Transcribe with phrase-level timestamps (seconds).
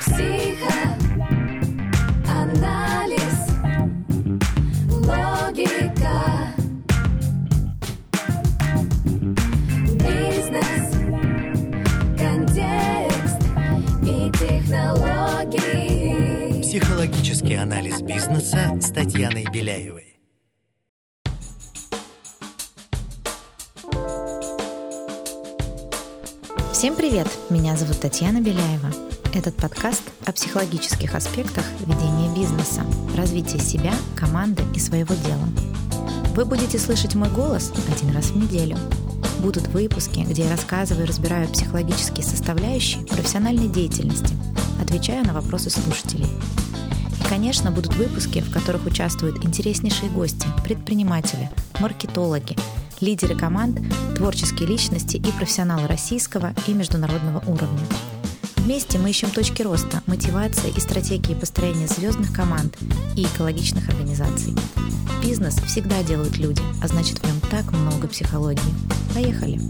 [0.00, 0.96] Психоанализ.
[4.90, 6.16] Логика.
[9.94, 10.86] Бизнес.
[12.18, 13.40] Контекст.
[14.02, 16.06] И технологии.
[16.62, 20.18] Психологический анализ бизнеса с Татьяной Беляевой.
[26.72, 27.26] Всем привет!
[27.48, 29.15] Меня зовут Татьяна Беляева.
[29.36, 32.80] Этот подкаст о психологических аспектах ведения бизнеса,
[33.14, 35.46] развития себя, команды и своего дела.
[36.34, 38.78] Вы будете слышать мой голос один раз в неделю.
[39.40, 44.34] Будут выпуски, где я рассказываю и разбираю психологические составляющие профессиональной деятельности,
[44.80, 46.28] отвечая на вопросы слушателей.
[47.20, 52.56] И, конечно, будут выпуски, в которых участвуют интереснейшие гости, предприниматели, маркетологи,
[53.02, 53.82] лидеры команд,
[54.16, 57.84] творческие личности и профессионалы российского и международного уровня.
[58.66, 62.76] Вместе мы ищем точки роста, мотивации и стратегии построения звездных команд
[63.14, 64.56] и экологичных организаций.
[65.22, 68.74] Бизнес всегда делают люди, а значит в нем так много психологии.
[69.14, 69.60] Поехали!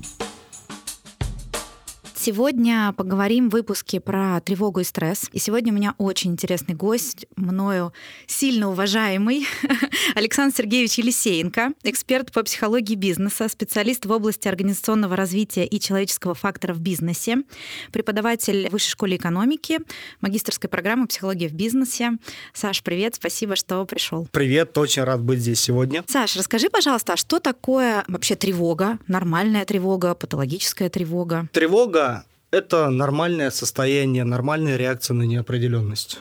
[2.26, 5.30] Сегодня поговорим в выпуске про тревогу и стресс.
[5.30, 7.92] И сегодня у меня очень интересный гость, мною
[8.26, 9.46] сильно уважаемый
[10.16, 16.74] Александр Сергеевич Елисеенко, эксперт по психологии бизнеса, специалист в области организационного развития и человеческого фактора
[16.74, 17.44] в бизнесе,
[17.92, 19.78] преподаватель Высшей школе экономики,
[20.20, 22.18] магистрской программы психологии в бизнесе.
[22.52, 24.26] Саш, привет, спасибо, что пришел.
[24.32, 26.02] Привет, очень рад быть здесь сегодня.
[26.08, 28.98] Саш, расскажи, пожалуйста, а что такое вообще тревога?
[29.06, 31.48] Нормальная тревога, патологическая тревога?
[31.52, 32.14] Тревога–
[32.56, 36.20] это нормальное состояние, нормальная реакция на неопределенность.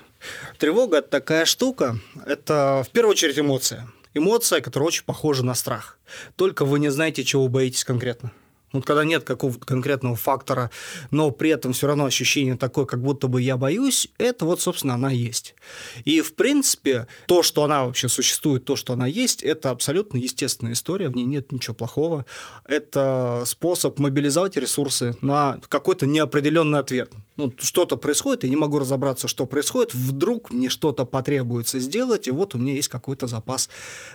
[0.58, 3.88] Тревога– это такая штука, это в первую очередь эмоция.
[4.14, 5.98] Эмоция, которая очень похожа на страх.
[6.36, 8.32] Только вы не знаете, чего боитесь конкретно.
[8.76, 10.70] Вот когда нет какого-то конкретного фактора,
[11.12, 14.96] но при этом все равно ощущение такое, как будто бы я боюсь, это вот, собственно,
[14.96, 15.56] она есть.
[16.04, 20.74] И, в принципе, то, что она вообще существует, то, что она есть, это абсолютно естественная
[20.74, 22.26] история, в ней нет ничего плохого.
[22.66, 27.12] Это способ мобилизовать ресурсы на какой-то неопределенный ответ.
[27.38, 32.32] Ну, что-то происходит, я не могу разобраться, что происходит, вдруг мне что-то потребуется сделать, и
[32.32, 33.70] вот у меня есть какой-то запас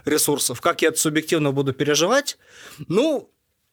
[0.05, 0.61] ресурсов.
[0.61, 2.39] Как я это субъективно буду переживать?
[2.89, 3.31] Ну,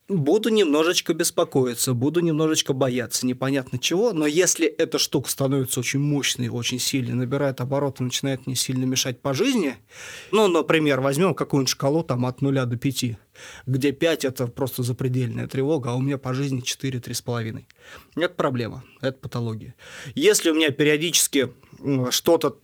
[0.10, 6.48] Буду немножечко беспокоиться, буду немножечко бояться, непонятно чего, но если эта штука становится очень мощной,
[6.48, 9.76] очень сильной, набирает обороты, начинает мне сильно мешать по жизни,
[10.32, 13.18] ну, например, возьмем какую-нибудь шкалу там от 0 до 5,
[13.66, 17.66] где 5 это просто запредельная тревога, а у меня по жизни 4-3,5.
[18.16, 19.76] Это проблема, это патология.
[20.16, 21.52] Если у меня периодически
[22.12, 22.58] что-то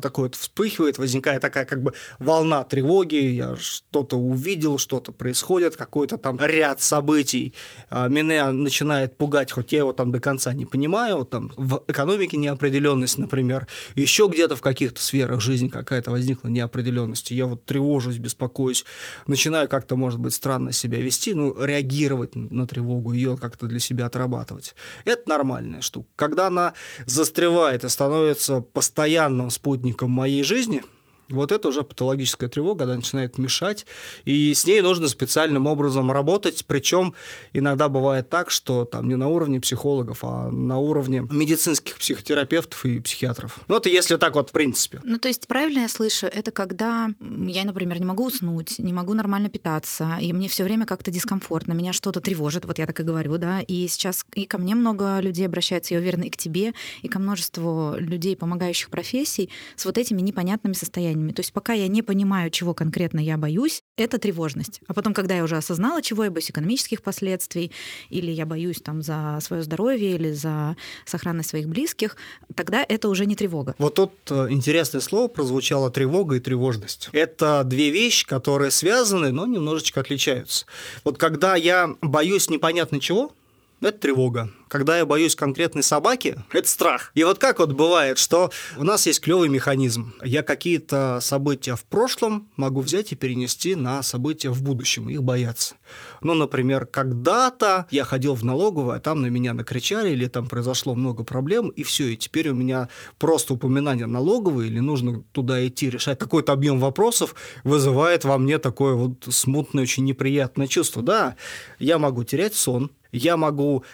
[0.00, 6.38] такое вспыхивает, возникает такая как бы волна тревоги, я что-то увидел, что-то происходит, какой-то там
[6.40, 7.54] ряд событий
[7.90, 12.36] а, меня начинает пугать, хоть я его там до конца не понимаю, там в экономике
[12.36, 18.84] неопределенность, например, еще где-то в каких-то сферах жизни какая-то возникла неопределенность, я вот тревожусь, беспокоюсь,
[19.26, 24.06] начинаю как-то, может быть, странно себя вести, ну, реагировать на тревогу, ее как-то для себя
[24.06, 24.74] отрабатывать.
[25.04, 26.08] Это нормальная штука.
[26.16, 26.74] Когда она
[27.06, 30.82] застревает и становится постоянным спутником моей жизни–
[31.28, 33.86] вот это уже патологическая тревога, она начинает мешать,
[34.24, 37.14] и с ней нужно специальным образом работать, причем
[37.52, 43.00] иногда бывает так, что там не на уровне психологов, а на уровне медицинских психотерапевтов и
[43.00, 43.58] психиатров.
[43.68, 45.00] Ну, это если так вот в принципе.
[45.04, 49.14] Ну, то есть, правильно я слышу, это когда я, например, не могу уснуть, не могу
[49.14, 53.02] нормально питаться, и мне все время как-то дискомфортно, меня что-то тревожит, вот я так и
[53.02, 56.72] говорю, да, и сейчас и ко мне много людей обращаются, я уверена, и к тебе,
[57.02, 61.32] и ко множеству людей, помогающих профессий, с вот этими непонятными состояниями состояниями.
[61.32, 64.80] То есть пока я не понимаю, чего конкретно я боюсь, это тревожность.
[64.86, 67.72] А потом, когда я уже осознала, чего я боюсь, экономических последствий,
[68.10, 72.16] или я боюсь там за свое здоровье или за сохранность своих близких,
[72.54, 73.74] тогда это уже не тревога.
[73.78, 77.08] Вот тут э, интересное слово прозвучало тревога и тревожность.
[77.12, 80.66] Это две вещи, которые связаны, но немножечко отличаются.
[81.04, 83.32] Вот когда я боюсь непонятно чего,
[83.80, 84.50] это тревога.
[84.68, 87.12] Когда я боюсь конкретной собаки, это страх.
[87.14, 90.14] И вот как вот бывает, что у нас есть клевый механизм.
[90.24, 95.76] Я какие-то события в прошлом могу взять и перенести на события в будущем, их бояться.
[96.20, 100.94] Ну, например, когда-то я ходил в налоговую, а там на меня накричали, или там произошло
[100.94, 102.88] много проблем, и все, и теперь у меня
[103.18, 108.94] просто упоминание налоговой, или нужно туда идти решать какой-то объем вопросов, вызывает во мне такое
[108.94, 111.02] вот смутное, очень неприятное чувство.
[111.02, 111.36] Да,
[111.78, 113.84] я могу терять сон, я могу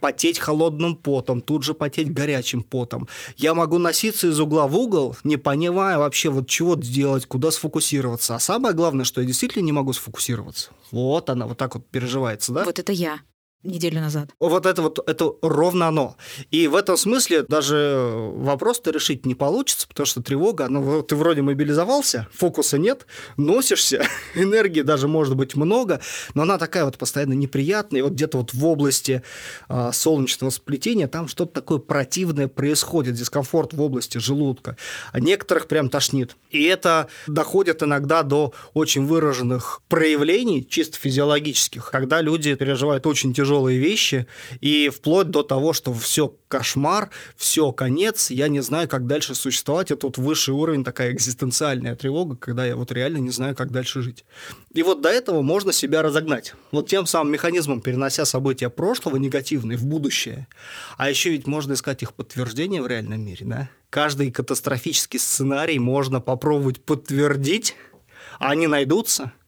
[0.00, 3.08] потеть холодным потом, тут же потеть горячим потом.
[3.36, 8.34] Я могу носиться из угла в угол, не понимая вообще, вот чего сделать, куда сфокусироваться.
[8.34, 10.70] А самое главное, что я действительно не могу сфокусироваться.
[10.90, 12.64] Вот она вот так вот переживается, да?
[12.64, 13.20] Вот это я.
[13.62, 14.30] Неделю назад.
[14.40, 16.16] Вот это вот, это ровно оно.
[16.50, 21.42] И в этом смысле даже вопрос-то решить не получится, потому что тревога, ну, ты вроде
[21.42, 23.06] мобилизовался, фокуса нет,
[23.36, 24.04] носишься,
[24.34, 26.00] энергии даже может быть много,
[26.34, 29.22] но она такая вот постоянно неприятная, и вот где-то вот в области
[29.68, 34.76] а, солнечного сплетения там что-то такое противное происходит, дискомфорт в области желудка,
[35.12, 36.36] а некоторых прям тошнит.
[36.50, 43.78] И это доходит иногда до очень выраженных проявлений, чисто физиологических, когда люди переживают очень тяжелые
[43.78, 44.26] вещи,
[44.60, 49.90] и вплоть до того, что все кошмар, все конец, я не знаю, как дальше существовать.
[49.90, 54.00] Это вот высший уровень, такая экзистенциальная тревога, когда я вот реально не знаю, как дальше
[54.00, 54.24] жить.
[54.72, 56.54] И вот до этого можно себя разогнать.
[56.70, 60.46] Вот тем самым механизмом, перенося события прошлого негативные в будущее.
[60.96, 63.68] А еще ведь можно искать их подтверждение в реальном мире, да?
[63.90, 67.74] Каждый катастрофический сценарий можно попробовать подтвердить,
[68.38, 69.32] а они найдутся–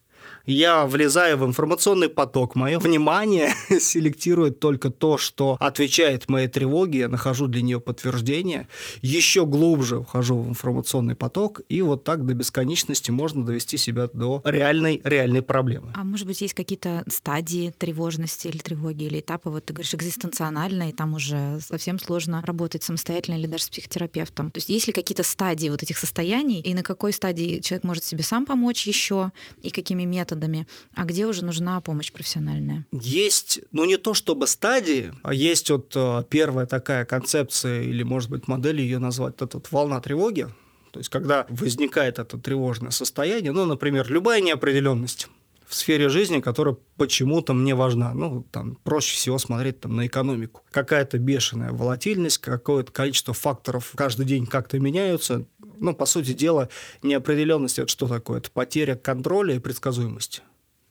[0.47, 7.09] я влезаю в информационный поток, мое внимание селектирует только то, что отвечает моей тревоге, я
[7.09, 8.69] нахожу для нее подтверждение,
[9.01, 14.43] еще глубже вхожу в информационный поток, и вот так до бесконечности можно довести себя до
[14.45, 15.93] реальной, реальной проблемы.
[15.95, 20.91] А может быть, есть какие-то стадии тревожности или тревоги, или этапы, вот ты говоришь, экзистенционально,
[20.91, 24.51] и там уже совсем сложно работать самостоятельно или даже с психотерапевтом.
[24.51, 28.05] То есть есть ли какие-то стадии вот этих состояний, и на какой стадии человек может
[28.05, 29.33] себе сам помочь еще,
[29.63, 32.87] и какими методами методами, а где уже нужна помощь профессиональная?
[32.93, 38.31] Есть, ну не то чтобы стадии, а есть вот э, первая такая концепция или, может
[38.31, 40.49] быть, модель ее назвать, это вот волна тревоги,
[40.93, 45.29] то есть когда возникает это тревожное состояние, ну, например, любая неопределенность
[45.67, 48.13] в сфере жизни, которая почему-то мне важна.
[48.15, 50.63] Ну, там проще всего смотреть там, на экономику.
[50.71, 55.47] Какая-то бешеная волатильность, какое-то количество факторов каждый день как-то меняются
[55.79, 56.69] ну, по сути дела,
[57.03, 58.39] неопределенность– это что такое?
[58.39, 60.43] Это потеря контроля и предсказуемости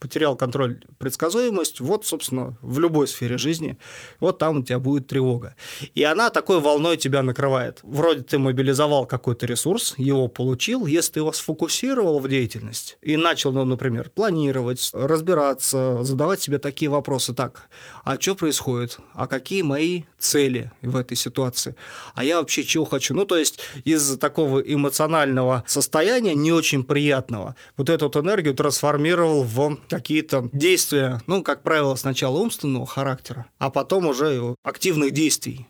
[0.03, 3.77] потерял контроль, предсказуемость, вот, собственно, в любой сфере жизни,
[4.19, 5.55] вот там у тебя будет тревога.
[5.95, 7.79] И она такой волной тебя накрывает.
[7.83, 13.53] Вроде ты мобилизовал какой-то ресурс, его получил, если ты его сфокусировал в деятельность и начал,
[13.53, 17.69] ну, например, планировать, разбираться, задавать себе такие вопросы, так,
[18.03, 21.77] а что происходит, а какие мои цели в этой ситуации,
[22.13, 23.13] а я вообще чего хочу.
[23.13, 29.43] Ну, то есть из такого эмоционального состояния, не очень приятного, вот эту вот энергию трансформировал
[29.43, 35.67] в какие-то действия, ну, как правило, сначала умственного характера, а потом уже активных действий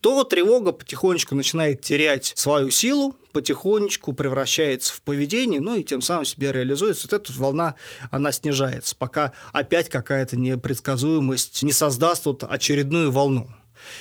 [0.00, 6.24] то тревога потихонечку начинает терять свою силу, потихонечку превращается в поведение, ну и тем самым
[6.24, 7.08] себя реализуется.
[7.10, 7.74] Вот эта волна,
[8.10, 13.48] она снижается, пока опять какая-то непредсказуемость не создаст вот очередную волну.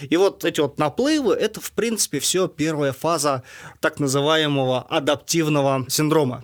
[0.02, 3.44] И вот эти вот наплывы– это, в принципе, все первая фаза
[3.82, 6.44] так называемого адаптивного синдрома.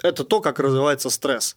[0.00, 1.56] Это то, как развивается стресс.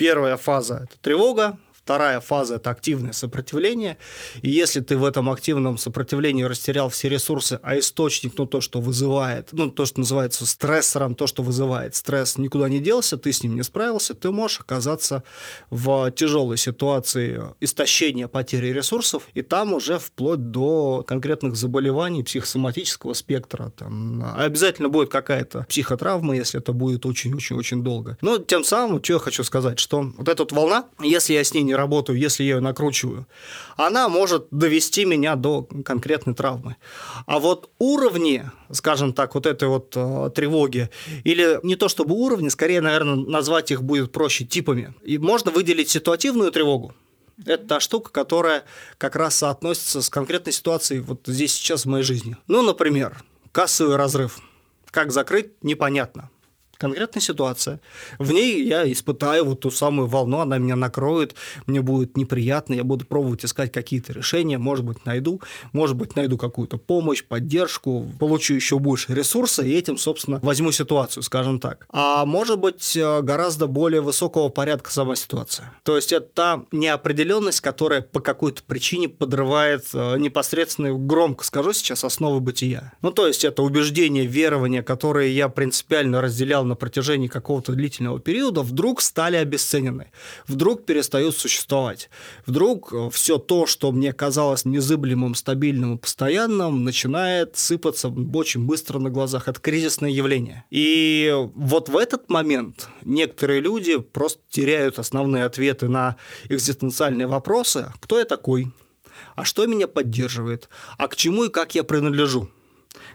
[0.00, 1.58] Первая фаза– это тревога,
[1.90, 3.98] Вторая фаза– это активное сопротивление.
[4.42, 8.80] И если ты в этом активном сопротивлении растерял все ресурсы, а источник, ну, то, что
[8.80, 13.42] вызывает, ну, то, что называется стрессором, то, что вызывает стресс, никуда не делся, ты с
[13.42, 15.24] ним не справился, ты можешь оказаться
[15.70, 23.72] в тяжелой ситуации истощения потери ресурсов, и там уже вплоть до конкретных заболеваний психосоматического спектра.
[23.76, 28.16] Там обязательно будет какая-то психотравма, если это будет очень-очень-очень долго.
[28.20, 31.52] Но тем самым, что я хочу сказать, что вот эта вот волна, если я с
[31.52, 33.26] ней не работаю, если я ее накручиваю,
[33.76, 36.76] она может довести меня до конкретной травмы.
[37.26, 40.90] А вот уровни, скажем так, вот этой вот э, тревоги,
[41.24, 44.94] или не то чтобы уровни, скорее, наверное, назвать их будет проще типами.
[45.02, 46.94] И можно выделить ситуативную тревогу,
[47.46, 48.64] это та штука, которая
[48.98, 52.36] как раз соотносится с конкретной ситуацией вот здесь сейчас в моей жизни.
[52.46, 54.40] Ну, например, кассовый разрыв.
[54.90, 56.30] Как закрыть, непонятно
[56.80, 57.80] конкретная ситуация.
[58.18, 61.34] В ней я испытаю вот ту самую волну, она меня накроет,
[61.66, 66.38] мне будет неприятно, я буду пробовать искать какие-то решения, может быть, найду, может быть, найду
[66.38, 71.86] какую-то помощь, поддержку, получу еще больше ресурса и этим, собственно, возьму ситуацию, скажем так.
[71.90, 75.72] А может быть, э, гораздо более высокого порядка сама ситуация.
[75.82, 82.04] То есть это та неопределенность, которая по какой-то причине подрывает э, непосредственно, громко скажу сейчас,
[82.04, 82.94] основы бытия.
[83.02, 88.62] Ну, то есть это убеждение, верование, которые я принципиально разделял на протяжении какого-то длительного периода,
[88.62, 90.10] вдруг стали обесценены,
[90.46, 92.08] вдруг перестают существовать.
[92.46, 98.98] Вдруг э, все то, что мне казалось незыблемым, стабильным и постоянным, начинает сыпаться очень быстро
[98.98, 99.48] на глазах.
[99.48, 100.64] Это кризисное явление.
[100.70, 106.16] И вот в этот момент некоторые люди просто теряют основные ответы на
[106.48, 107.92] экзистенциальные вопросы.
[108.00, 108.72] Кто я такой?
[109.34, 110.68] А что меня поддерживает?
[110.98, 112.48] А к чему и как я принадлежу?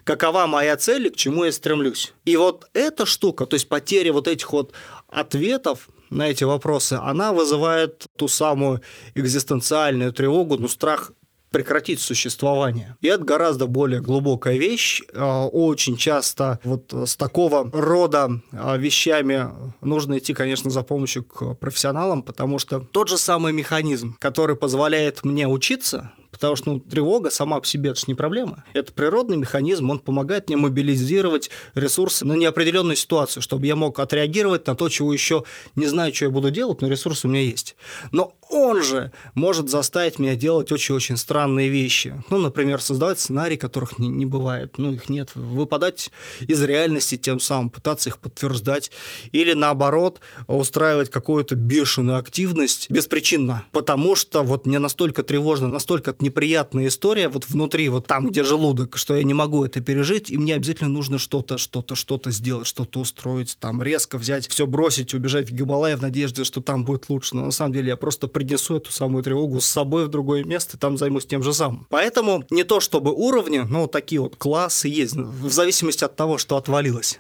[0.03, 2.13] Какова моя цель и к чему я стремлюсь.
[2.25, 4.73] И вот эта штука, то есть потеря вот этих вот
[5.07, 8.81] ответов на эти вопросы, она вызывает ту самую
[9.15, 11.11] экзистенциальную тревогу, ну, страх
[11.55, 12.97] прекратить существование.
[12.99, 15.01] И это гораздо более глубокая вещь.
[15.13, 19.47] А, очень часто вот с такого рода а, вещами
[19.79, 25.23] нужно идти, конечно, за помощью к профессионалам, потому что тот же самый механизм, который позволяет
[25.23, 28.65] мне учиться, Потому что ну, тревога сама по себе это же не проблема.
[28.73, 34.67] Это природный механизм, он помогает мне мобилизировать ресурсы на неопределенную ситуацию, чтобы я мог отреагировать
[34.67, 37.77] на то, чего еще не знаю, что я буду делать, но ресурс у меня есть.
[38.11, 42.21] Но он же может заставить меня делать очень-очень странные вещи.
[42.29, 45.31] Ну, например, создавать сценарии, которых не, не бывает, ну, их нет.
[45.35, 46.11] Выпадать
[46.41, 48.91] из реальности тем самым, пытаться их подтверждать.
[49.31, 53.63] Или, наоборот, устраивать какую-то бешеную активность беспричинно.
[53.71, 58.97] Потому что вот мне настолько тревожно, настолько неприятная история вот внутри, вот там, где желудок,
[58.97, 62.99] что я не могу это пережить, и мне обязательно нужно что-то, что-то, что-то сделать, что-то
[62.99, 67.35] устроить, там резко взять, все бросить, убежать в Гималай в надежде, что там будет лучше.
[67.35, 70.77] Но на самом деле я просто принесу эту самую тревогу с собой в другое место,
[70.77, 71.87] там займусь тем же самым.
[71.89, 76.57] Поэтому не то чтобы уровни, но такие вот классы есть, в зависимости от того, что
[76.57, 77.19] отвалилось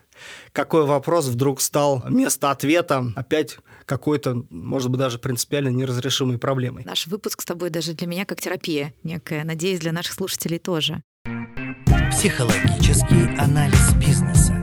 [0.51, 6.83] какой вопрос вдруг стал вместо ответа опять какой-то, может быть, даже принципиально неразрешимой проблемой.
[6.85, 9.43] Наш выпуск с тобой даже для меня как терапия некая.
[9.43, 11.01] Надеюсь, для наших слушателей тоже.
[12.11, 14.54] Психологический анализ бизнеса.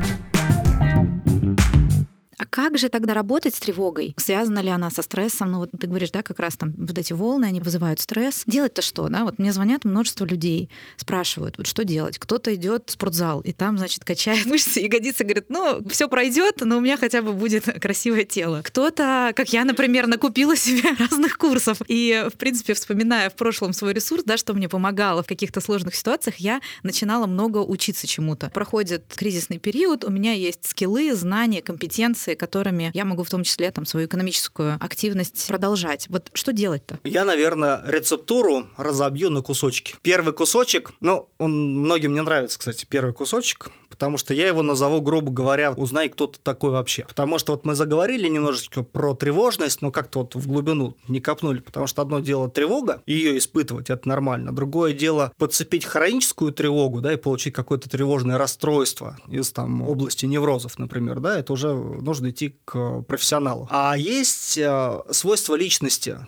[2.42, 4.16] А как же тогда работать с тревогой?
[4.18, 5.52] Связана ли она со стрессом?
[5.52, 8.42] Ну вот ты говоришь, да, как раз там вот эти волны, они вызывают стресс.
[8.48, 9.22] Делать-то что, да?
[9.22, 12.18] Вот мне звонят множество людей, спрашивают, вот что делать?
[12.18, 16.78] Кто-то идет в спортзал, и там, значит, качает мышцы, ягодицы, говорит, ну, все пройдет, но
[16.78, 18.62] у меня хотя бы будет красивое тело.
[18.64, 21.78] Кто-то, как я, например, накупила себе разных курсов.
[21.86, 25.94] И, в принципе, вспоминая в прошлом свой ресурс, да, что мне помогало в каких-то сложных
[25.94, 28.50] ситуациях, я начинала много учиться чему-то.
[28.50, 33.44] Проходит кризисный период, у меня есть скиллы, знания, компетенции, инвестиции, которыми я могу в том
[33.44, 36.06] числе там свою экономическую активность продолжать.
[36.08, 36.98] Вот что делать-то?
[37.04, 39.94] Я, наверное, рецептуру разобью на кусочки.
[40.02, 43.70] Первый кусочек, ну, он многим не нравится, кстати, первый кусочек,
[44.02, 47.04] потому что я его назову, грубо говоря, узнай, кто ты такой вообще.
[47.06, 51.60] Потому что вот мы заговорили немножечко про тревожность, но как-то вот в глубину не копнули,
[51.60, 54.50] потому что одно дело тревога, ее испытывать, это нормально.
[54.50, 60.80] Другое дело подцепить хроническую тревогу, да, и получить какое-то тревожное расстройство из там области неврозов,
[60.80, 63.68] например, да, это уже нужно идти к профессионалу.
[63.70, 66.18] А есть э, свойства личности,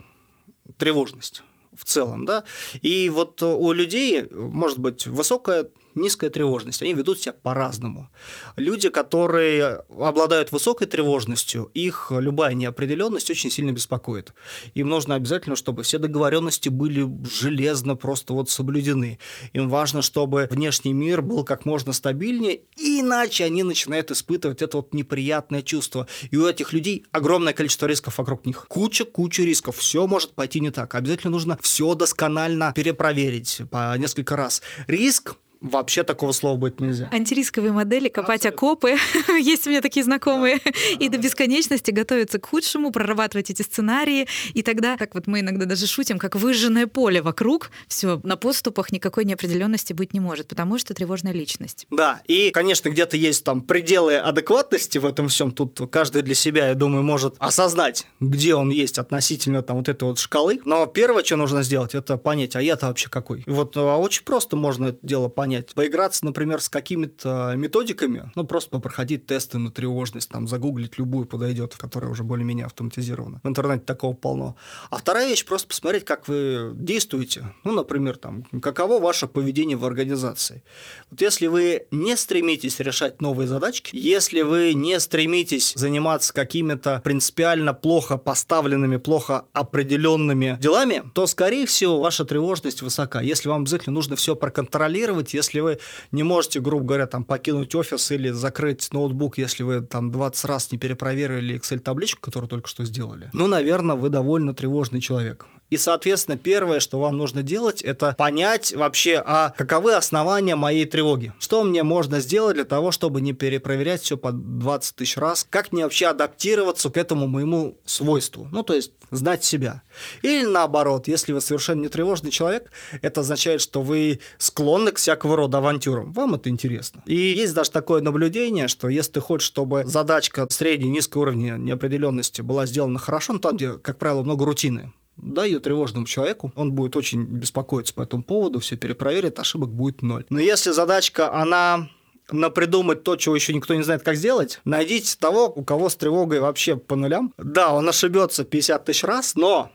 [0.79, 1.43] тревожность
[1.77, 2.45] в целом, да,
[2.83, 6.83] и вот у людей может быть высокая низкая тревожность.
[6.83, 8.11] Они ведут себя по-разному.
[8.57, 14.33] Люди, которые обладают высокой тревожностью, их любая неопределенность очень сильно беспокоит.
[14.75, 19.19] Им нужно обязательно, чтобы все договоренности были железно просто вот соблюдены.
[19.53, 24.95] Им важно, чтобы внешний мир был как можно стабильнее, иначе они начинают испытывать это вот
[24.95, 26.07] неприятное чувство.
[26.31, 28.67] И у этих людей огромное количество рисков вокруг них.
[28.69, 29.77] Куча-куча рисков.
[29.77, 30.95] Все может пойти не так.
[30.95, 34.63] Обязательно нужно все досконально перепроверить по несколько раз.
[34.87, 37.09] Риск Вообще такого слова быть нельзя.
[37.11, 38.97] Антирисковые модели, копать окопы.
[39.41, 40.61] Есть у меня такие знакомые.
[40.99, 44.29] И до бесконечности готовиться к худшему, прорабатывать эти сценарии.
[44.53, 48.93] И тогда, как вот мы иногда даже шутим, как выжженное поле вокруг, все, на подступах
[48.93, 51.87] никакой неопределенности быть не может, потому что тревожная личность.
[51.91, 55.51] Да, и, конечно, где-то есть там пределы адекватности в этом всем.
[55.51, 60.05] Тут каждый для себя, я думаю, может осознать, где он есть относительно там вот этой
[60.05, 60.61] вот шкалы.
[60.67, 63.45] Но первое, что нужно сделать, это понять, а я-то вообще какой.
[63.47, 65.75] И вот а очень просто можно это дело понять понять.
[65.75, 71.75] Поиграться, например, с какими-то методиками, ну, просто попроходить тесты на тревожность, там, загуглить любую подойдет,
[71.77, 73.41] которая уже более-менее автоматизирована.
[73.43, 74.57] В интернете такого полно.
[74.91, 77.53] А вторая вещь, просто посмотреть, как вы действуете.
[77.65, 80.63] Ну, например, там, каково ваше поведение в организации.
[81.11, 87.75] Вот если вы не стремитесь решать новые задачки, если вы не стремитесь заниматься какими-то принципиально
[87.75, 93.21] плохо поставленными, плохо определенными делами, то, скорее всего, ваша тревожность высока.
[93.21, 95.79] Если вам обязательно нужно все проконтролировать, если вы
[96.13, 100.73] не можете, грубо говоря, там, покинуть офис или закрыть ноутбук, если вы там 20 раз
[100.73, 105.47] не перепроверили Excel-табличку, которую только что сделали, ну, наверное, вы довольно тревожный человек.
[105.71, 111.33] И, соответственно, первое, что вам нужно делать, это понять вообще, а каковы основания моей тревоги.
[111.39, 115.47] Что мне можно сделать для того, чтобы не перепроверять все по 20 тысяч раз?
[115.49, 118.49] Как мне вообще адаптироваться к этому моему свойству?
[118.53, 119.83] Ну, то есть знать себя.
[120.23, 122.71] Или наоборот, если вы совершенно не тревожный человек,
[123.03, 126.13] это означает, что вы склонны к всякого рода авантюрам.
[126.13, 127.03] Вам это интересно.
[127.07, 132.43] И есть даже такое наблюдение, что если ты хочешь, чтобы задачка средней низкого уровня неопределенности
[132.43, 136.73] была сделана хорошо, ну там, где, как правило, много рутины, дай ее тревожному человеку, он
[136.73, 140.25] будет очень беспокоиться по этому поводу, все перепроверит, ошибок будет ноль.
[140.31, 141.89] Но если задачка, она
[142.31, 146.41] напридумать то, чего еще никто не знает, как сделать, найдите того, у кого с тревогой
[146.41, 147.35] вообще по нулям.
[147.37, 149.71] Да, он ошибется 50 тысяч раз, но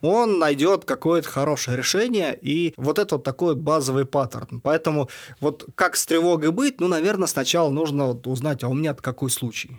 [0.00, 4.60] он найдет какое-то хорошее решение, и вот это вот такой базовый паттерн.
[4.60, 5.10] Поэтому
[5.40, 9.30] вот как с тревогой быть, ну, наверное, сначала нужно вот узнать, а у меня какой
[9.30, 9.78] случай.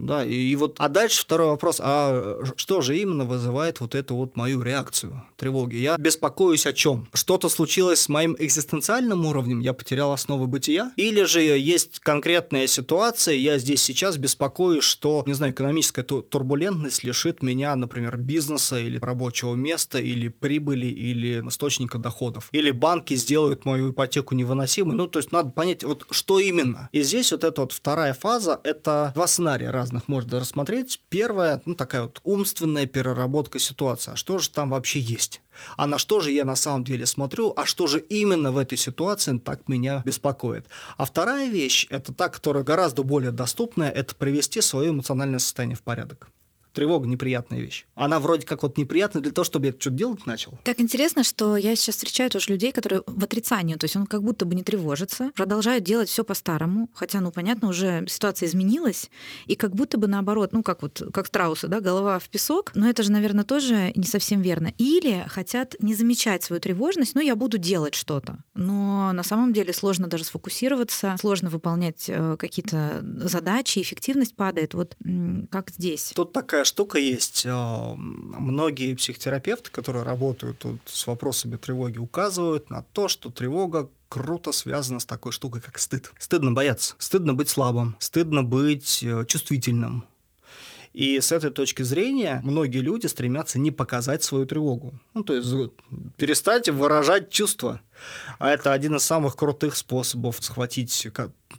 [0.00, 4.16] Да, и, и вот, а дальше второй вопрос, а что же именно вызывает вот эту
[4.16, 5.76] вот мою реакцию тревоги?
[5.76, 7.08] Я беспокоюсь о чем?
[7.12, 10.92] Что-то случилось с моим экзистенциальным уровнем, я потерял основы бытия?
[10.96, 17.42] Или же есть конкретная ситуация, я здесь сейчас беспокоюсь, что, не знаю, экономическая турбулентность лишит
[17.42, 22.48] меня, например, бизнеса или рабочего места, или прибыли, или источника доходов.
[22.52, 24.96] Или банки сделают мою ипотеку невыносимой.
[24.96, 26.88] Ну, то есть надо понять, вот что именно.
[26.92, 31.00] И здесь вот эта вот вторая фаза, это два сценария разных разных можно рассмотреть.
[31.08, 34.12] Первая, ну, такая вот умственная переработка ситуации.
[34.12, 35.42] А что же там вообще есть?
[35.76, 37.52] А на что же я на самом деле смотрю?
[37.56, 40.66] А что же именно в этой ситуации так меня беспокоит?
[40.96, 45.82] А вторая вещь, это та, которая гораздо более доступная, это привести свое эмоциональное состояние в
[45.82, 46.28] порядок.
[46.72, 47.86] Тревога неприятная вещь.
[47.94, 50.58] Она вроде как вот неприятная для того, чтобы я что-то делать начал.
[50.64, 54.22] Так интересно, что я сейчас встречаю тоже людей, которые в отрицании, то есть он как
[54.22, 59.10] будто бы не тревожится, продолжает делать все по-старому, хотя, ну, понятно, уже ситуация изменилась,
[59.46, 62.88] и как будто бы наоборот, ну, как вот, как страусы, да, голова в песок, но
[62.88, 64.72] это же, наверное, тоже не совсем верно.
[64.78, 68.38] Или хотят не замечать свою тревожность, ну, я буду делать что-то.
[68.54, 74.74] Но на самом деле сложно даже сфокусироваться, сложно выполнять э, какие-то задачи, эффективность падает.
[74.74, 74.96] Вот
[75.50, 76.12] как здесь?
[76.14, 77.46] Тут такая такая штука есть.
[77.46, 84.52] А, многие психотерапевты, которые работают тут с вопросами тревоги, указывают на то, что тревога круто
[84.52, 86.12] связана с такой штукой, как стыд.
[86.18, 90.04] Стыдно бояться, стыдно быть слабым, стыдно быть э, чувствительным.
[90.92, 94.92] И с этой точки зрения многие люди стремятся не показать свою тревогу.
[95.14, 95.48] Ну, то есть
[96.16, 97.80] перестать выражать чувства.
[98.38, 100.90] А это один из самых крутых способов схватить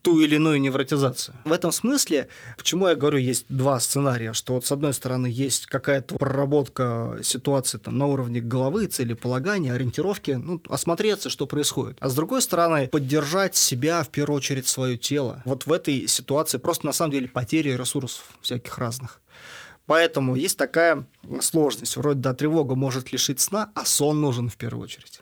[0.02, 1.36] ту или иную невротизацию.
[1.44, 5.66] В этом смысле, почему я говорю, есть два сценария, что вот с одной стороны есть
[5.66, 11.98] какая-то проработка ситуации там, на уровне головы, целеполагания, ориентировки, ну, осмотреться, что происходит.
[12.00, 15.42] А с другой стороны, поддержать себя, в первую очередь, свое тело.
[15.46, 19.22] Вот в этой ситуации просто на самом деле потери ресурсов всяких разных.
[19.86, 21.06] Поэтому есть такая
[21.42, 21.98] сложность.
[21.98, 25.22] Вроде, да, тревога может лишить сна, а сон нужен в первую очередь.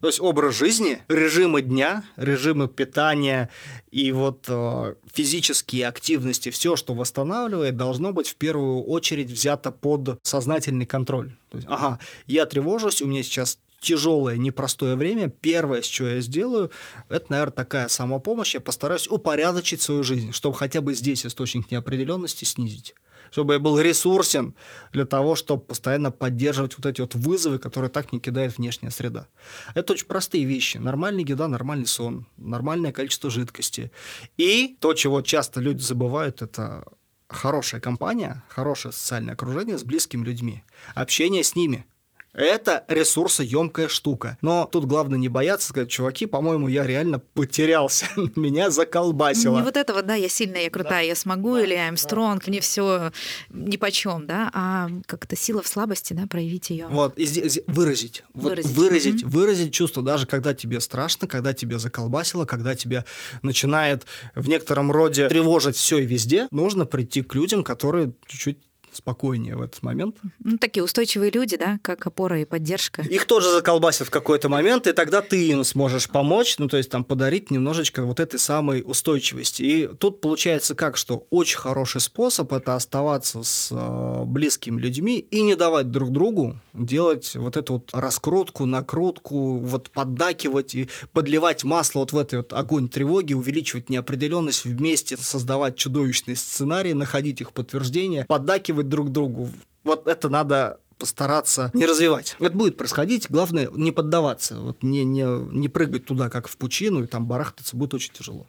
[0.00, 3.50] То есть образ жизни, режимы дня, режимы питания
[3.90, 10.18] и вот э, физические активности, все, что восстанавливает, должно быть в первую очередь взято под
[10.22, 11.32] сознательный контроль.
[11.50, 16.70] То есть, ага, я тревожусь, у меня сейчас тяжелое, непростое время, первое, чего я сделаю,
[17.08, 18.54] это, наверное, такая самопомощь.
[18.54, 22.94] Я постараюсь упорядочить свою жизнь, чтобы хотя бы здесь источник неопределенности снизить
[23.30, 24.54] чтобы я был ресурсен
[24.92, 29.26] для того, чтобы постоянно поддерживать вот эти вот вызовы, которые так не кидает внешняя среда.
[29.74, 30.78] Это очень простые вещи.
[30.78, 33.90] Нормальная еда, нормальный сон, нормальное количество жидкости.
[34.36, 36.84] И то, чего часто люди забывают, это
[37.28, 40.64] хорошая компания, хорошее социальное окружение с близкими людьми,
[40.94, 41.86] общение с ними–
[42.32, 44.38] это ресурсоемкая штука.
[44.42, 49.56] Но тут главное не бояться, сказать, чуваки, по-моему, я реально потерялся, меня заколбасило.
[49.56, 51.08] Не вот этого, да, я сильная, я крутая, да.
[51.08, 51.64] я смогу, да.
[51.64, 52.44] или I'm strong, да.
[52.46, 53.10] мне все
[53.50, 56.86] ни по чем, да, а как-то сила в слабости, да, проявить ее.
[56.88, 59.28] Вот, и здесь выразить, выразить, вот, выразить, mm-hmm.
[59.28, 63.04] выразить чувство, даже когда тебе страшно, когда тебе заколбасило, когда тебя
[63.42, 68.58] начинает в некотором роде тревожить все и везде, нужно прийти к людям, которые чуть-чуть
[68.98, 70.16] спокойнее в этот момент.
[70.38, 73.02] Ну, такие устойчивые люди, да, как опора и поддержка.
[73.02, 76.90] Их тоже заколбасят в какой-то момент, и тогда ты им сможешь помочь, ну, то есть
[76.90, 79.62] там подарить немножечко вот этой самой устойчивости.
[79.62, 85.42] И тут получается как, что очень хороший способ– это оставаться с э, близкими людьми и
[85.42, 92.00] не давать друг другу делать вот эту вот раскрутку, накрутку, вот поддакивать и подливать масло
[92.00, 98.24] вот в этот вот огонь тревоги, увеличивать неопределенность вместе, создавать чудовищные сценарии, находить их подтверждения,
[98.26, 99.48] поддакивать друг другу.
[99.84, 102.36] Вот это надо постараться не развивать.
[102.40, 105.24] Это будет происходить, главное не поддаваться, вот не, не,
[105.54, 108.46] не прыгать туда, как в пучину, и там барахтаться будет очень тяжело.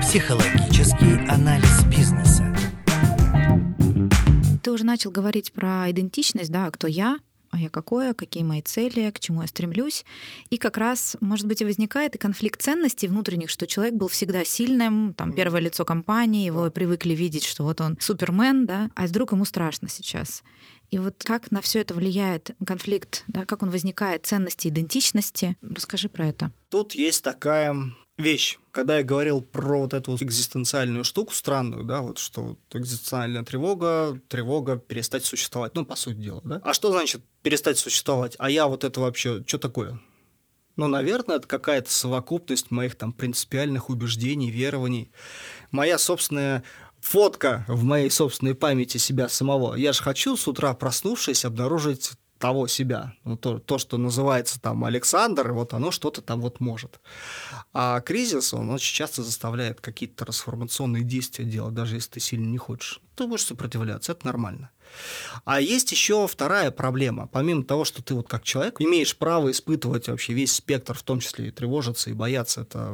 [0.00, 2.54] Психологический анализ бизнеса.
[4.62, 7.18] Ты уже начал говорить про идентичность, да, кто я,
[7.52, 10.04] а я какое, какие мои цели, к чему я стремлюсь.
[10.50, 14.44] И как раз, может быть, и возникает и конфликт ценностей внутренних, что человек был всегда
[14.44, 19.32] сильным, там, первое лицо компании, его привыкли видеть, что вот он супермен, да, а вдруг
[19.32, 20.42] ему страшно сейчас.
[20.90, 25.56] И вот как на все это влияет конфликт, да, как он возникает, ценности, идентичности?
[25.62, 26.52] Расскажи про это.
[26.70, 27.74] Тут есть такая
[28.18, 28.58] вещь.
[28.70, 33.42] Когда я говорил про вот эту вот экзистенциальную штуку странную, да, вот что вот экзистенциальная
[33.44, 36.60] тревога, тревога перестать существовать, ну, по сути дела, да.
[36.64, 38.36] А что значит перестать существовать?
[38.38, 40.00] А я вот это вообще, что такое?
[40.76, 45.12] Ну, наверное, это какая-то совокупность моих там принципиальных убеждений, верований.
[45.70, 46.64] Моя собственная
[47.00, 49.74] фотка в моей собственной памяти себя самого.
[49.74, 53.14] Я же хочу с утра, проснувшись, обнаружить того себя.
[53.22, 57.00] Ну, то, то, что называется там Александр, вот оно что-то там вот может.
[57.72, 62.58] А кризис, он очень часто заставляет какие-то трансформационные действия делать, даже если ты сильно не
[62.58, 63.00] хочешь.
[63.14, 64.70] Ты будешь сопротивляться, это нормально.
[65.44, 67.28] А есть еще вторая проблема.
[67.30, 71.20] Помимо того, что ты вот как человек имеешь право испытывать вообще весь спектр, в том
[71.20, 72.92] числе и тревожиться, и бояться, это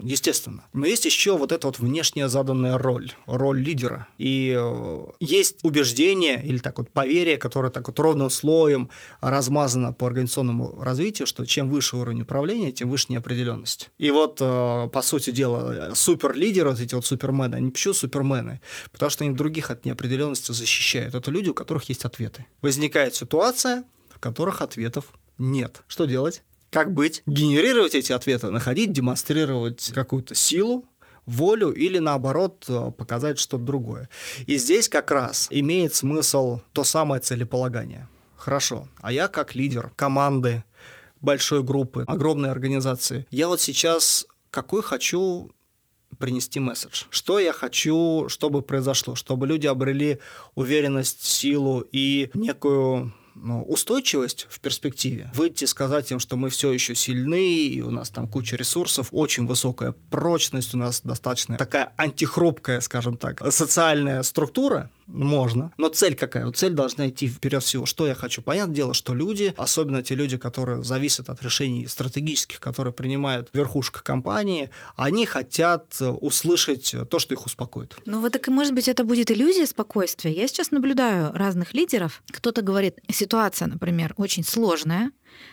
[0.00, 0.64] естественно.
[0.72, 4.08] Но есть еще вот эта вот внешняя заданная роль, роль лидера.
[4.18, 8.90] И э, есть убеждение или так вот поверие, которое так вот ровным слоем
[9.20, 13.90] размазано по организационному развитию, что чем выше уровень управления, тем выше неопределенность.
[13.98, 18.60] И вот, э, по сути дела, суперлидеры, вот эти вот супермены, они почему супермены?
[18.92, 22.46] Потому что они других от неопределенности защищают это люди, у которых есть ответы.
[22.62, 25.82] Возникает ситуация, в которых ответов нет.
[25.86, 26.42] Что делать?
[26.70, 27.22] Как быть?
[27.26, 30.84] Генерировать эти ответы, находить, демонстрировать какую-то силу,
[31.26, 34.08] волю или наоборот показать что-то другое.
[34.46, 38.08] И здесь как раз имеет смысл то самое целеполагание.
[38.36, 40.64] Хорошо, а я как лидер команды,
[41.20, 45.50] большой группы, огромной организации, я вот сейчас какой хочу
[46.18, 47.04] принести месседж.
[47.10, 50.18] Что я хочу, чтобы произошло, чтобы люди обрели
[50.54, 56.94] уверенность, силу и некую ну, устойчивость в перспективе, выйти сказать им, что мы все еще
[56.94, 62.80] сильны, и у нас там куча ресурсов, очень высокая прочность, у нас достаточно такая антихрупкая,
[62.80, 65.72] скажем так, социальная структура, можно.
[65.76, 66.46] Но цель какая?
[66.46, 67.86] Вот цель должна идти вперед всего.
[67.86, 68.42] Что я хочу?
[68.42, 74.02] Понятное дело, что люди, особенно те люди, которые зависят от решений стратегических, которые принимают верхушка
[74.02, 77.96] компании, они хотят э, услышать то, что их успокоит.
[78.06, 80.32] Ну вот так, может быть, это будет иллюзия спокойствия.
[80.32, 82.22] Я сейчас наблюдаю разных лидеров.
[82.30, 85.10] Кто-то говорит, ситуация, например, очень сложная,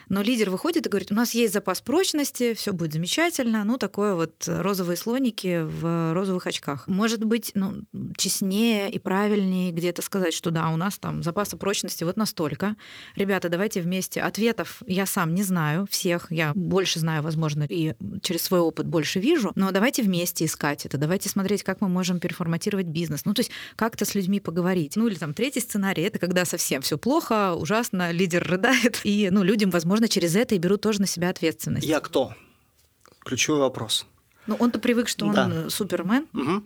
[0.08, 3.64] но лидер выходит и говорит, у нас есть запас прочности, все будет замечательно.
[3.64, 6.86] Ну, такое вот розовые слоники в розовых очках.
[6.88, 7.82] Может быть, ну,
[8.16, 12.76] честнее и правильнее где-то сказать, что да, у нас там запаса прочности вот настолько.
[13.16, 14.20] Ребята, давайте вместе.
[14.20, 16.30] Ответов я сам не знаю всех.
[16.30, 19.52] Я больше знаю, возможно, и через свой опыт больше вижу.
[19.54, 20.96] Но давайте вместе искать это.
[20.96, 23.24] Давайте смотреть, как мы можем переформатировать бизнес.
[23.24, 24.96] Ну, то есть как-то с людьми поговорить.
[24.96, 29.42] Ну, или там третий сценарий, это когда совсем все плохо, ужасно, лидер рыдает, и, ну,
[29.42, 31.86] людям, возможно, возможно, через это и берут тоже на себя ответственность.
[31.86, 32.34] Я кто?
[33.20, 34.06] Ключевой вопрос.
[34.46, 35.50] Ну, он-то привык, что он да.
[35.50, 36.26] Э, супермен.
[36.32, 36.62] Угу.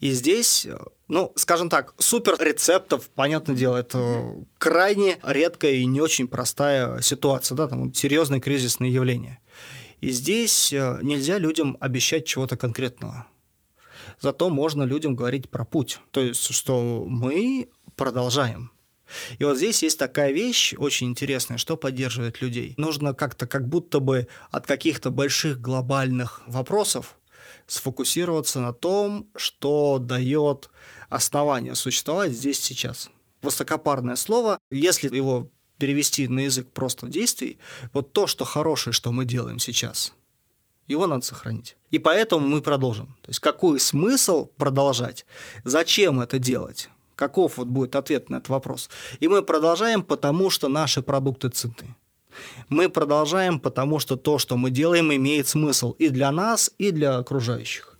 [0.00, 0.66] И здесь,
[1.08, 7.56] ну, скажем так, супер рецептов, понятное дело, это крайне редкая и не очень простая ситуация,
[7.56, 9.38] да, там серьезное кризисное явление.
[10.00, 13.26] И здесь э, нельзя людям обещать чего-то конкретного.
[14.20, 16.00] Зато можно людям говорить про путь.
[16.10, 18.70] То есть, что мы продолжаем.
[19.38, 22.74] И вот здесь есть такая вещь очень интересная, что поддерживает людей.
[22.76, 27.16] Нужно как-то как будто бы от каких-то больших глобальных вопросов
[27.66, 30.70] сфокусироваться на том, что дает
[31.08, 33.10] основание существовать здесь сейчас.
[33.42, 37.58] Высокопарное слово, если его перевести на язык просто действий,
[37.92, 40.12] вот то, что хорошее, что мы делаем сейчас,
[40.86, 41.76] его надо сохранить.
[41.90, 43.16] И поэтому мы продолжим.
[43.22, 45.24] То есть какой смысл продолжать?
[45.64, 46.90] Зачем это делать?
[47.20, 48.88] Каков вот будет ответ на этот вопрос?
[49.20, 51.94] И мы продолжаем, потому что наши продукты ценны.
[52.70, 57.18] Мы продолжаем, потому что то, что мы делаем, имеет смысл и для нас, и для
[57.18, 57.98] окружающих.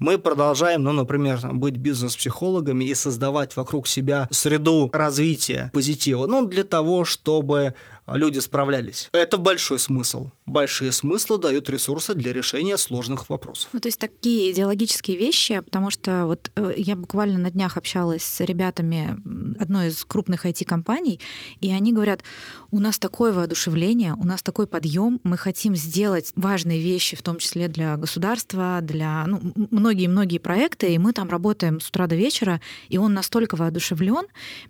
[0.00, 6.64] Мы продолжаем, ну, например, быть бизнес-психологами и создавать вокруг себя среду развития позитива, ну, для
[6.64, 7.74] того, чтобы
[8.06, 9.08] люди справлялись.
[9.12, 10.30] Это большой смысл.
[10.46, 13.68] Большие смыслы дают ресурсы для решения сложных вопросов.
[13.72, 18.22] Ну, то есть такие идеологические вещи, потому что вот э, я буквально на днях общалась
[18.22, 19.16] с ребятами
[19.60, 21.20] одной из крупных IT-компаний,
[21.60, 22.22] и они говорят,
[22.70, 27.38] у нас такое воодушевление, у нас такой подъем, мы хотим сделать важные вещи, в том
[27.38, 29.40] числе для государства, для ну,
[29.70, 34.26] многие-многие проекты, и мы там работаем с утра до вечера, и он настолько воодушевлен,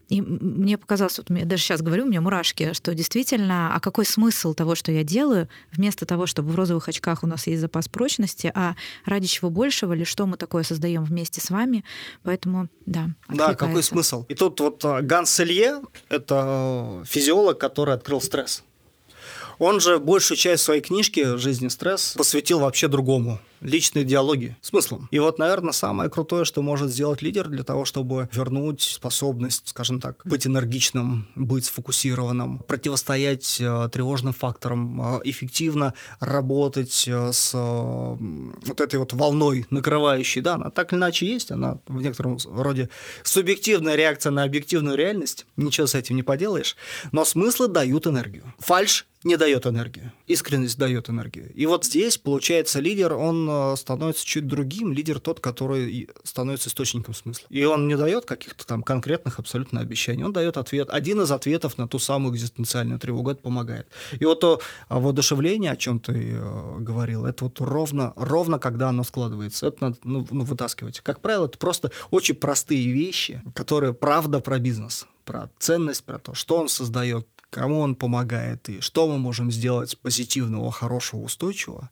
[0.08, 3.80] и мне показалось, вот я даже сейчас говорю, у меня мурашки, что действительно действительно, а
[3.80, 7.60] какой смысл того, что я делаю, вместо того, чтобы в розовых очках у нас есть
[7.60, 11.84] запас прочности, а ради чего большего или что мы такое создаем вместе с вами.
[12.22, 13.08] Поэтому, да.
[13.28, 14.24] Да, какой смысл?
[14.28, 18.62] И тут вот а, Ганс Илье— это физиолог, который открыл стресс.
[19.58, 25.08] Он же большую часть своей книжки «Жизнь и стресс» посвятил вообще другому личные диалоги смыслом.
[25.10, 30.00] И вот, наверное, самое крутое, что может сделать лидер для того, чтобы вернуть способность, скажем
[30.00, 37.58] так, быть энергичным, быть сфокусированным, противостоять э, тревожным факторам, э, эффективно работать э, с э,
[37.58, 40.40] вот этой вот волной накрывающей.
[40.40, 42.88] Да, она так или иначе есть, она в некотором роде
[43.22, 46.76] субъективная реакция на объективную реальность, ничего с этим не поделаешь,
[47.12, 48.44] но смыслы дают энергию.
[48.58, 50.12] Фальш не дает энергию.
[50.26, 51.52] Искренность дает энергию.
[51.54, 54.92] И вот здесь, получается, лидер, он э, становится чуть другим.
[54.92, 57.46] Лидер тот, который становится источником смысла.
[57.50, 60.24] И он не дает каких-то там конкретных абсолютно обещаний.
[60.24, 60.88] Он дает ответ.
[60.90, 63.30] Один из ответов на ту самую экзистенциальную тревогу.
[63.30, 63.88] Это помогает.
[64.18, 69.04] И вот то воодушевление, о чем ты э, говорил, это вот ровно, ровно когда оно
[69.04, 69.66] складывается.
[69.66, 71.00] Это надо ну, ну, вытаскивать.
[71.00, 76.32] Как правило, это просто очень простые вещи, которые правда про бизнес про ценность, про то,
[76.32, 81.90] что он создает, кому он помогает и что мы можем сделать позитивного, хорошего, устойчивого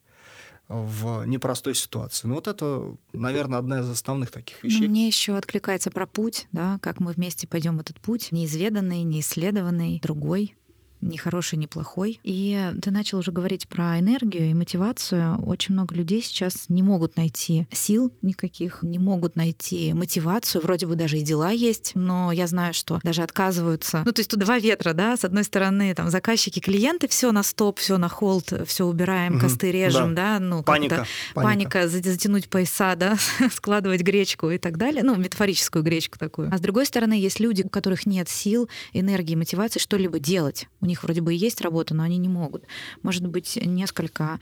[0.69, 2.27] в непростой ситуации.
[2.27, 4.89] Ну вот это, наверное, одна из основных таких ну, вещей.
[4.89, 10.55] Мне еще откликается про путь, да, как мы вместе пойдем этот путь, неизведанный, неисследованный, другой
[11.05, 12.19] ни хороший, ни плохой.
[12.23, 15.41] И ты начал уже говорить про энергию и мотивацию.
[15.45, 20.63] Очень много людей сейчас не могут найти сил никаких, не могут найти мотивацию.
[20.63, 24.03] Вроде бы даже и дела есть, но я знаю, что даже отказываются.
[24.05, 27.43] Ну, то есть тут два ветра, да, с одной стороны, там, заказчики, клиенты, все на
[27.43, 29.43] стоп, все на холд, все убираем, угу.
[29.43, 33.17] косты режем, да, да ну, паника, паника, паника, затянуть пояса, да,
[33.53, 36.53] складывать гречку и так далее, ну, метафорическую гречку такую.
[36.53, 40.69] А с другой стороны, есть люди, у которых нет сил, энергии, мотивации что-либо делать.
[40.81, 42.65] У них них вроде бы и есть работа, но они не могут.
[43.03, 44.41] Может быть, несколько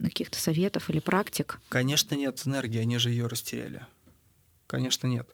[0.00, 1.60] каких-то советов или практик?
[1.68, 3.84] Конечно, нет энергии, они же ее растеряли.
[4.68, 5.26] Конечно, нет.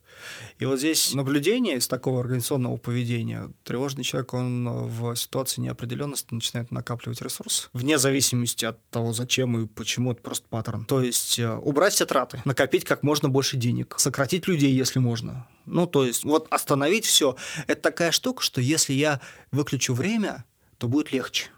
[0.60, 3.50] И вот здесь наблюдение из такого организационного поведения.
[3.64, 9.66] Тревожный человек, он в ситуации неопределенности начинает накапливать ресурс, вне зависимости от того, зачем и
[9.66, 10.84] почему, это просто паттерн.
[10.84, 15.48] То есть э, убрать все траты, накопить как можно больше денег, сократить людей, если можно.
[15.66, 17.36] Ну, то есть вот остановить все.
[17.66, 20.44] Это такая штука, что если я выключу время,
[20.78, 21.50] то будет легче.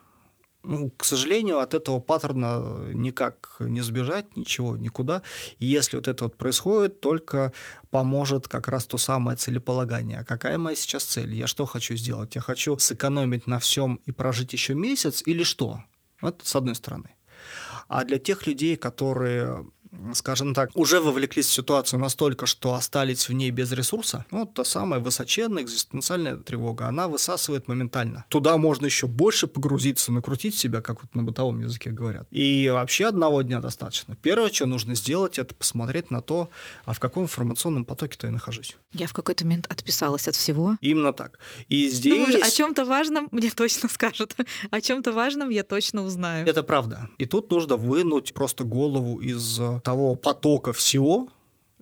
[0.68, 5.22] Ну, к сожалению, от этого паттерна никак не сбежать, ничего, никуда.
[5.61, 7.52] И если вот это вот происходит, только
[7.90, 10.18] поможет как раз то самое целеполагание.
[10.18, 11.35] А какая моя сейчас цель?
[11.35, 12.35] Я что хочу сделать?
[12.35, 15.85] Я хочу сэкономить на всем и прожить еще месяц или что?
[16.20, 17.11] Вот с одной стороны.
[17.87, 19.64] А для тех людей, которые
[20.14, 24.55] скажем так, уже вовлеклись в ситуацию настолько, что остались в ней без ресурса, ну, вот
[24.55, 28.25] та самая высоченная экзистенциальная тревога, она высасывает моментально.
[28.29, 32.27] Туда можно еще больше погрузиться, накрутить себя, как вот на бытовом языке говорят.
[32.31, 34.16] И вообще одного дня достаточно.
[34.16, 36.51] Первое, что нужно сделать, это посмотреть на то,
[36.85, 38.77] а в каком информационном потоке-то я нахожусь.
[38.92, 40.77] Я в какой-то момент отписалась от всего.
[40.81, 41.38] Именно так.
[41.68, 42.27] И здесь...
[42.27, 44.37] Думаю, о чем-то важном мне точно скажут.
[44.70, 46.46] О чем-то важном я точно узнаю.
[46.46, 47.09] Это правда.
[47.18, 51.29] И тут нужно вынуть просто голову из того потока всего,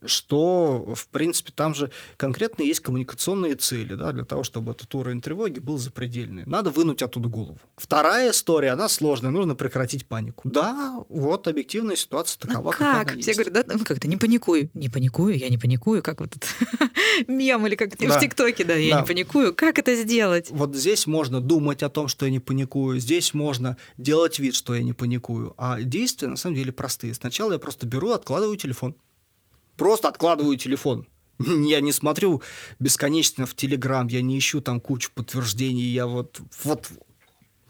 [0.06, 5.20] что, в принципе, там же конкретно есть коммуникационные цели, да, для того, чтобы этот уровень
[5.20, 6.44] тревоги был запредельный.
[6.46, 7.58] Надо вынуть оттуда голову.
[7.76, 10.48] Вторая история, она сложная, нужно прекратить панику.
[10.48, 13.10] Да, вот объективная ситуация такова, ну, как?
[13.12, 13.34] Все есть.
[13.34, 14.70] говорят, да, ну как-то не паникуй.
[14.74, 16.48] Не паникую, я не паникую, как вот этот
[17.28, 18.18] мем или как да.
[18.18, 19.00] в ТикТоке, да, я да.
[19.00, 19.54] не паникую.
[19.54, 20.48] Как это сделать?
[20.50, 24.74] Вот здесь можно думать о том, что я не паникую, здесь можно делать вид, что
[24.74, 27.14] я не паникую, а действия на самом деле простые.
[27.14, 28.96] Сначала я просто беру, откладываю телефон
[29.76, 31.06] просто откладываю телефон.
[31.38, 32.42] Я не смотрю
[32.78, 36.88] бесконечно в Телеграм, я не ищу там кучу подтверждений, я вот, вот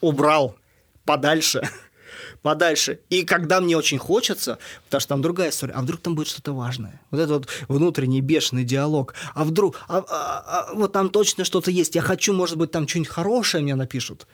[0.01, 0.57] убрал
[1.05, 1.63] подальше
[2.43, 3.01] подальше.
[3.11, 6.53] И когда мне очень хочется, потому что там другая история, а вдруг там будет что-то
[6.53, 7.01] важное.
[7.11, 9.15] Вот этот вот внутренний бешеный диалог.
[9.35, 11.95] А вдруг, а, а, а, вот там точно что-то есть.
[11.95, 14.27] Я хочу, может быть, там что-нибудь хорошее мне напишут.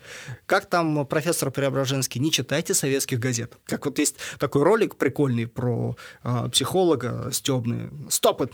[0.46, 3.56] Как там профессор Преображенский, не читайте советских газет.
[3.66, 7.90] Как вот есть такой ролик прикольный про а, психолога стебный.
[8.08, 8.50] Стоп!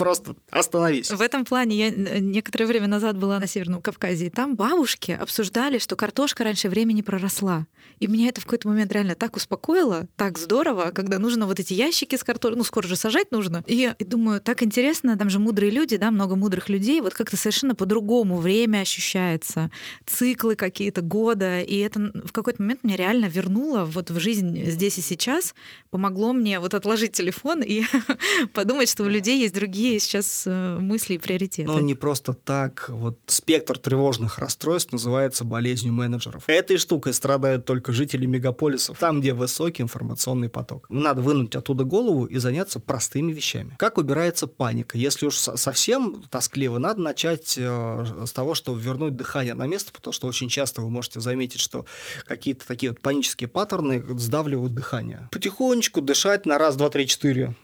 [0.00, 1.10] Просто остановись.
[1.10, 5.78] В этом плане я некоторое время назад была на Северном Кавказе, и там бабушки обсуждали,
[5.78, 7.66] что картошка раньше времени проросла.
[7.98, 11.74] И меня это в какой-то момент реально так успокоило, так здорово, когда нужно вот эти
[11.74, 13.62] ящики с картошкой, ну, скоро же сажать нужно.
[13.66, 17.36] И, и думаю, так интересно, там же мудрые люди, да, много мудрых людей, вот как-то
[17.36, 19.70] совершенно по-другому время ощущается,
[20.06, 24.96] циклы какие-то года, и это в какой-то момент меня реально вернуло вот в жизнь здесь
[24.96, 25.54] и сейчас,
[25.90, 27.82] помогло мне вот отложить телефон и
[28.54, 31.68] подумать, что у людей есть другие какие сейчас э, мысли и приоритеты?
[31.68, 32.88] Ну, не просто так.
[32.88, 36.44] Вот спектр тревожных расстройств называется болезнью менеджеров.
[36.46, 40.86] Этой штукой страдают только жители мегаполисов, там, где высокий информационный поток.
[40.88, 43.74] Надо вынуть оттуда голову и заняться простыми вещами.
[43.78, 44.96] Как убирается паника?
[44.96, 50.12] Если уж совсем тоскливо, надо начать э, с того, что вернуть дыхание на место, потому
[50.12, 51.84] что очень часто вы можете заметить, что
[52.26, 55.28] какие-то такие вот панические паттерны сдавливают дыхание.
[55.32, 57.56] Потихонечку дышать на раз, два, три, четыре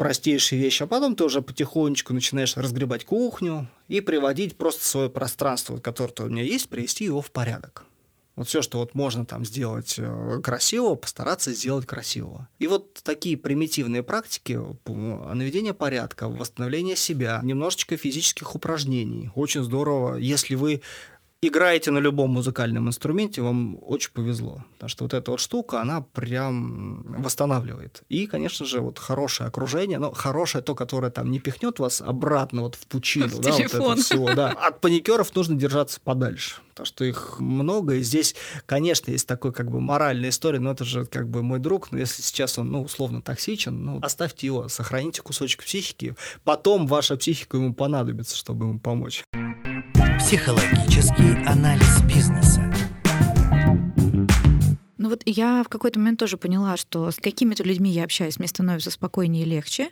[0.00, 5.76] простейшие вещи, а потом ты уже потихонечку начинаешь разгребать кухню и приводить просто свое пространство,
[5.76, 7.84] которое у меня есть, привести его в порядок.
[8.34, 12.48] Вот все, что вот можно там сделать э, красиво, постараться сделать красиво.
[12.58, 19.30] И вот такие примитивные практики наведения порядка, восстановления себя, немножечко физических упражнений.
[19.34, 20.80] Очень здорово, если вы
[21.42, 24.64] играете на любом музыкальном инструменте, вам очень повезло.
[24.74, 28.02] Потому что вот эта вот штука, она прям восстанавливает.
[28.08, 32.62] И, конечно же, вот хорошее окружение, но хорошее то, которое там не пихнет вас обратно
[32.62, 33.28] вот в пучину.
[33.28, 33.80] В да, телефон.
[33.80, 34.50] вот это всего, да.
[34.50, 36.56] От паникеров нужно держаться подальше.
[36.70, 38.34] Потому что их много, и здесь,
[38.66, 41.98] конечно, есть такой как бы моральная история, но это же как бы мой друг, но
[41.98, 47.56] если сейчас он, ну, условно токсичен, ну, оставьте его, сохраните кусочек психики, потом ваша психика
[47.56, 49.24] ему понадобится, чтобы ему помочь.
[50.30, 52.62] Психологический анализ бизнеса.
[55.10, 58.92] Вот я в какой-то момент тоже поняла, что с какими-то людьми я общаюсь, мне становится
[58.92, 59.88] спокойнее и легче,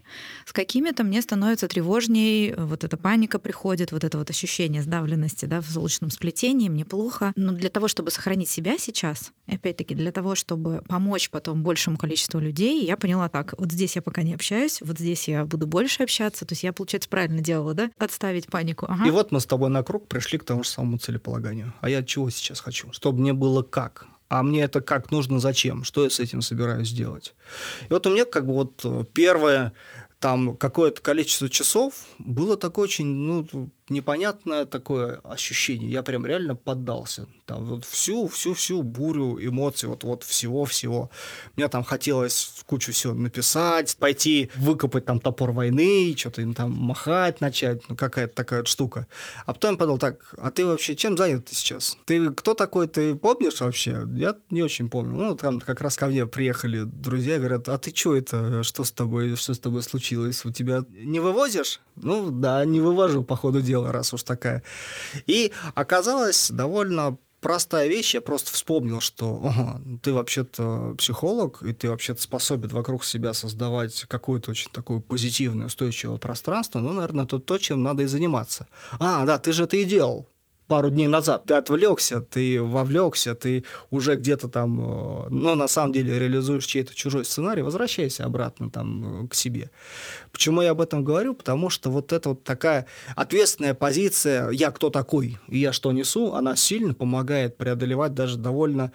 [0.47, 5.61] с какими-то мне становится тревожней, вот эта паника приходит, вот это вот ощущение сдавленности да,
[5.61, 7.33] в солнечном сплетении, мне плохо.
[7.35, 12.39] Но для того, чтобы сохранить себя сейчас, опять-таки для того, чтобы помочь потом большему количеству
[12.39, 16.05] людей, я поняла так, вот здесь я пока не общаюсь, вот здесь я буду больше
[16.05, 18.87] общаться, то есть я, получается, правильно делала, да, отставить панику.
[18.89, 19.09] Ага.
[19.09, 21.75] И вот мы с тобой на круг пришли к тому же самому целеполаганию.
[21.81, 22.93] А я чего сейчас хочу?
[22.93, 24.07] Чтобы мне было как?
[24.29, 27.35] А мне это как нужно, зачем, что я с этим собираюсь делать.
[27.89, 29.73] И вот у меня как бы вот э, первое
[30.19, 35.91] там какое-то количество часов было такое очень, ну, непонятное такое ощущение.
[35.91, 37.27] Я прям реально поддался.
[37.47, 41.11] Там вот всю, всю, всю бурю эмоций, вот, вот всего-всего.
[41.57, 47.41] Мне там хотелось кучу всего написать, пойти выкопать там топор войны, что-то им там махать
[47.41, 49.07] начать, ну, какая-то такая вот штука.
[49.47, 51.97] А потом я подумал, так, а ты вообще чем занят сейчас?
[52.05, 54.07] Ты кто такой, ты помнишь вообще?
[54.15, 55.17] Я не очень помню.
[55.17, 58.93] Ну, там как раз ко мне приехали друзья, говорят, а ты что это, что с
[58.93, 60.45] тобой, что с тобой случилось?
[60.45, 61.81] У тебя не вывозишь?
[61.97, 64.63] Ну, да, не вывожу по ходу дела дело, раз уж такая.
[65.27, 69.53] И оказалось довольно простая вещь, я просто вспомнил, что
[70.03, 76.19] ты вообще-то психолог, и ты вообще-то способен вокруг себя создавать какое-то очень такое позитивное, устойчивое
[76.19, 78.67] пространство, ну, наверное, это то, чем надо и заниматься.
[78.99, 80.29] А, да, ты же это и делал
[80.69, 81.45] пару дней назад.
[81.47, 84.77] Ты отвлекся, ты вовлекся, ты уже где-то там,
[85.31, 89.71] ну, на самом деле, реализуешь чей-то чужой сценарий, возвращайся обратно там э, к себе.
[90.31, 91.35] Почему я об этом говорю?
[91.35, 96.35] Потому что вот эта вот такая ответственная позиция «я кто такой и я что несу»,
[96.35, 98.93] она сильно помогает преодолевать даже довольно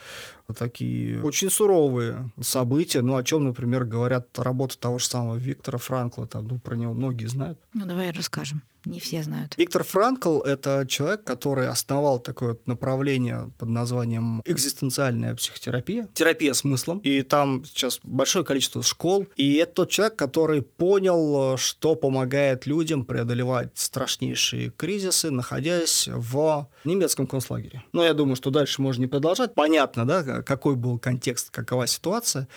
[0.56, 6.28] такие очень суровые события, ну, о чем, например, говорят работы того же самого Виктора Франкла,
[6.28, 7.60] там, ну, про него многие знают.
[7.74, 8.62] Ну, давай расскажем.
[8.86, 9.56] Не все знают.
[9.58, 17.00] Виктор Франкл— это человек, который основал такое вот направление под названием экзистенциальная психотерапия, терапия смыслом.
[17.00, 19.28] И там сейчас большое количество школ.
[19.38, 27.26] И это тот человек, который понял, что помогает людям преодолевать страшнейшие кризисы, находясь в немецком
[27.26, 27.84] концлагере.
[27.94, 29.56] Но я думаю, что дальше можно не продолжать.
[29.56, 32.48] Понятно, да, какой был контекст, какова ситуация.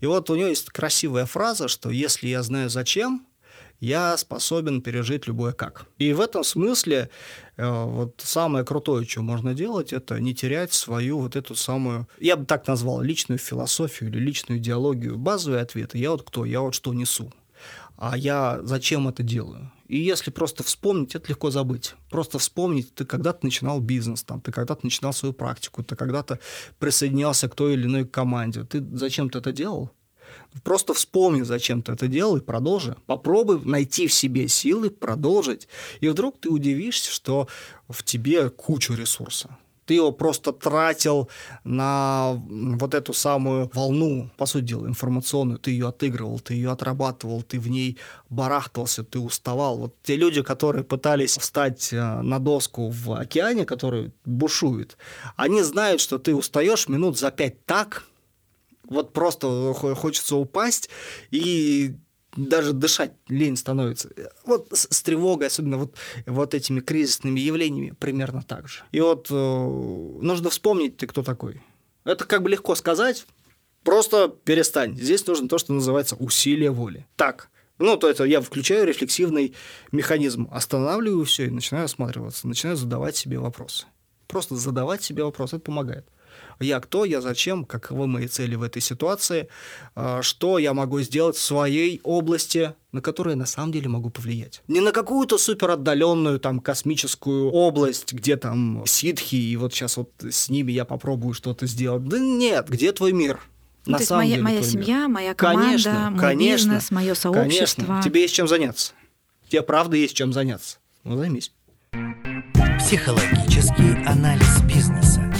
[0.00, 3.26] И вот у него есть красивая фраза, что если я знаю зачем,
[3.82, 5.86] я способен пережить любое как.
[5.98, 7.10] И в этом смысле
[7.56, 12.36] э, вот самое крутое, что можно делать, это не терять свою вот эту самую, я
[12.36, 15.18] бы так назвал, личную философию или личную идеологию.
[15.18, 15.98] Базовые ответы.
[15.98, 16.44] Я вот кто?
[16.44, 17.32] Я вот что несу.
[18.04, 19.70] А я зачем это делаю?
[19.86, 21.94] И если просто вспомнить, это легко забыть.
[22.10, 26.40] Просто вспомнить, ты когда-то начинал бизнес, там, ты когда-то начинал свою практику, ты когда-то
[26.80, 28.64] присоединялся к той или иной команде.
[28.64, 29.92] Ты зачем ты это делал?
[30.64, 32.96] Просто вспомни, зачем ты это делал, и продолжи.
[33.06, 35.68] Попробуй найти в себе силы, продолжить.
[36.00, 37.46] И вдруг ты удивишься, что
[37.88, 39.56] в тебе куча ресурса.
[39.92, 41.28] Ты его просто тратил
[41.64, 45.58] на вот эту самую волну, по сути дела, информационную.
[45.58, 47.98] Ты ее отыгрывал, ты ее отрабатывал, ты в ней
[48.30, 49.76] барахтался, ты уставал.
[49.76, 54.96] Вот те люди, которые пытались встать э, на доску в океане, который бушует,
[55.36, 58.04] они знают, что ты устаешь минут за пять так,
[58.88, 60.88] вот просто хочется упасть
[61.30, 61.96] и
[62.36, 64.10] даже дышать лень становится.
[64.44, 68.82] Вот с, с тревогой, особенно вот, вот этими кризисными явлениями, примерно так же.
[68.92, 71.62] И вот э, нужно вспомнить, ты кто такой.
[72.04, 73.26] Это как бы легко сказать,
[73.84, 74.96] просто перестань.
[74.96, 77.06] Здесь нужно то, что называется усилие воли.
[77.16, 79.54] Так, Ну, то есть я включаю рефлексивный
[79.90, 83.86] механизм, останавливаю все и начинаю осматриваться, начинаю задавать себе вопросы.
[84.26, 86.06] Просто задавать себе вопросы, это помогает.
[86.62, 89.48] Я кто, я зачем, каковы мои цели в этой ситуации,
[89.94, 94.10] а, что я могу сделать в своей области, на которую я на самом деле могу
[94.10, 94.62] повлиять.
[94.68, 100.10] Не на какую-то супер отдаленную там космическую область, где там ситхи, и вот сейчас вот
[100.20, 102.06] с ними я попробую что-то сделать.
[102.06, 103.40] Да нет, где твой мир?
[103.84, 104.84] Ну, на то есть самом моя, деле моя твой мир.
[104.84, 107.82] семья, моя команда, Конечно, мой конечно, бизнес, мое сообщество.
[107.82, 108.92] Конечно, тебе есть чем заняться.
[109.48, 110.78] Тебе правда есть чем заняться.
[111.04, 111.52] Ну, займись.
[112.78, 115.31] Психологический анализ бизнеса.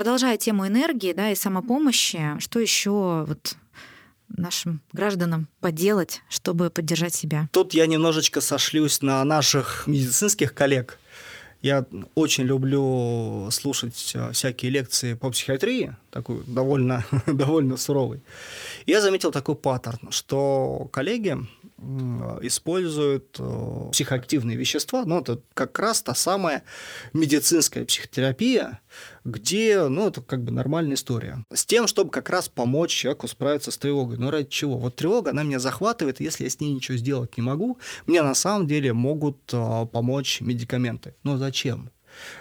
[0.00, 3.56] Продолжая тему энергии да, и самопомощи, что еще вот
[4.28, 7.50] нашим гражданам поделать, чтобы поддержать себя?
[7.52, 10.98] Тут я немножечко сошлюсь на наших медицинских коллег.
[11.60, 11.84] Я
[12.14, 18.22] очень люблю слушать э, всякие лекции по психиатрии, такой довольно, довольно суровый.
[18.86, 21.36] Я заметил такой паттерн, что коллеги
[22.42, 26.62] используют э, психоактивные вещества, ну, это как раз та самая
[27.12, 28.80] медицинская психотерапия,
[29.24, 31.44] где, ну, это как бы нормальная история.
[31.52, 34.18] С тем, чтобы как раз помочь человеку справиться с тревогой.
[34.18, 34.76] Но ради чего?
[34.78, 38.22] Вот тревога, она меня захватывает, и если я с ней ничего сделать не могу, мне
[38.22, 41.14] на самом деле могут э, помочь медикаменты.
[41.22, 41.90] Но зачем?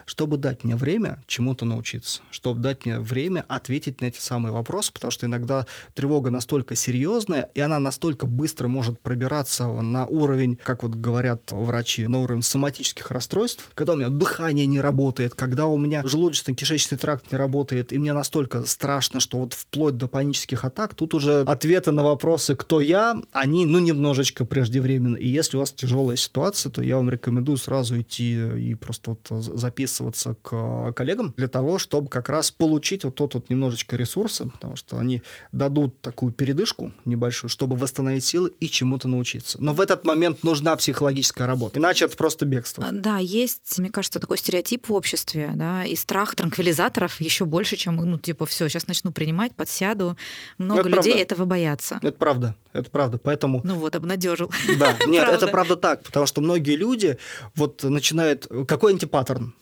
[0.05, 4.91] Чтобы дать мне время чему-то научиться, чтобы дать мне время ответить на эти самые вопросы,
[4.93, 10.83] потому что иногда тревога настолько серьезная, и она настолько быстро может пробираться на уровень, как
[10.83, 15.77] вот говорят врачи, на уровень соматических расстройств, когда у меня дыхание не работает, когда у
[15.77, 20.95] меня желудочно-кишечный тракт не работает, и мне настолько страшно, что вот вплоть до панических атак,
[20.95, 25.15] тут уже ответы на вопросы «кто я?», они, ну, немножечко преждевременно.
[25.15, 29.43] И если у вас тяжелая ситуация, то я вам рекомендую сразу идти и просто вот
[29.69, 34.75] записываться к коллегам для того, чтобы как раз получить вот тот вот немножечко ресурсы, потому
[34.75, 39.61] что они дадут такую передышку небольшую, чтобы восстановить силы и чему-то научиться.
[39.61, 42.83] Но в этот момент нужна психологическая работа, иначе это просто бегство.
[42.87, 47.75] А, Да, есть, мне кажется, такой стереотип в обществе, да, и страх транквилизаторов еще больше,
[47.75, 50.17] чем, ну, типа, все, сейчас начну принимать, подсяду.
[50.57, 51.21] Много это людей правда.
[51.21, 51.99] этого боятся.
[52.01, 53.17] Это правда, это правда.
[53.17, 54.51] Поэтому Ну вот, обнадежил.
[54.77, 55.45] Да, нет, Правда.
[55.45, 57.17] это правда так, потому что многие люди
[57.55, 58.47] вот начинают...
[58.67, 59.53] Какой антипаттерн?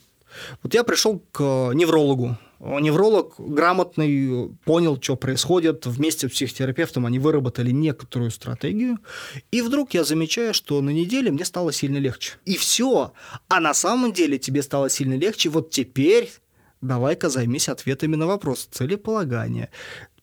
[0.62, 1.42] Вот я пришел к
[1.74, 2.36] неврологу.
[2.60, 5.86] Невролог грамотный, понял, что происходит.
[5.86, 8.98] Вместе с психотерапевтом они выработали некоторую стратегию.
[9.52, 12.32] И вдруг я замечаю, что на неделе мне стало сильно легче.
[12.44, 13.12] И все.
[13.48, 15.50] А на самом деле тебе стало сильно легче.
[15.50, 16.30] Вот теперь
[16.80, 19.70] давай-ка займись ответами на вопрос целеполагания,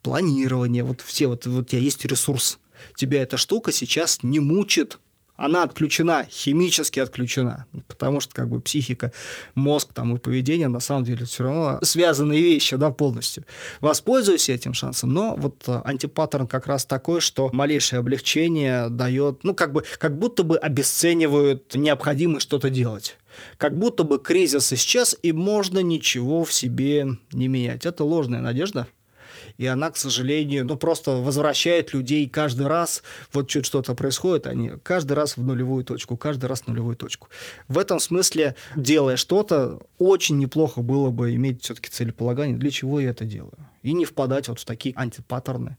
[0.01, 0.83] планирования.
[0.83, 2.59] Вот все, вот, вот у тебя есть ресурс.
[2.95, 4.99] Тебя эта штука сейчас не мучит.
[5.37, 7.65] Она отключена, химически отключена.
[7.87, 9.11] Потому что как бы психика,
[9.53, 13.43] мозг там, и поведение на самом деле все равно связанные вещи да, полностью.
[13.81, 19.53] Воспользуйся этим шансом, но вот а, антипаттерн как раз такой, что малейшее облегчение дает, ну
[19.53, 23.17] как бы, как будто бы обесценивают необходимость что-то делать.
[23.57, 27.85] Как будто бы кризис исчез, и можно ничего в себе не менять.
[27.85, 28.87] Это ложная надежда,
[29.57, 33.03] и она, к сожалению, ну, просто возвращает людей каждый раз,
[33.33, 37.29] вот чуть что-то происходит, они каждый раз в нулевую точку, каждый раз в нулевую точку.
[37.67, 43.11] В этом смысле, делая что-то, очень неплохо было бы иметь все-таки целеполагание, для чего я
[43.11, 45.77] это делаю, и не впадать вот в такие антипаттерны.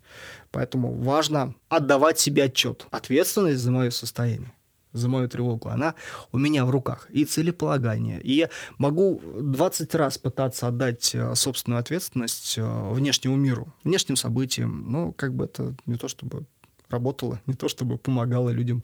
[0.51, 4.53] Поэтому важно отдавать себе отчет, ответственность за мое состояние
[4.97, 5.95] за мою тревогу, она
[6.33, 7.09] у меня в руках.
[7.11, 8.21] И целеполагание.
[8.21, 14.91] И я могу 20 раз пытаться отдать э, собственную ответственность э, внешнему миру, внешним событиям,
[14.91, 16.47] но как бы это не то чтобы
[16.89, 18.83] работало, не то чтобы помогало людям